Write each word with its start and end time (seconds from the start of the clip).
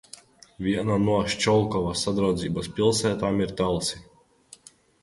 Viena 0.67 0.95
no 1.01 1.17
Ščolkovas 1.33 2.07
sadraudzības 2.07 2.73
pilsētām 2.81 3.43
ir 3.47 3.57
Talsi. 3.63 4.05